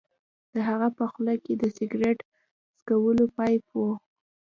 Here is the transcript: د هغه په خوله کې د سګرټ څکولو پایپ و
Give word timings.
د 0.53 0.55
هغه 0.69 0.87
په 0.97 1.03
خوله 1.11 1.35
کې 1.43 1.53
د 1.57 1.63
سګرټ 1.77 2.19
څکولو 2.77 3.23
پایپ 3.35 3.63
و 3.77 3.81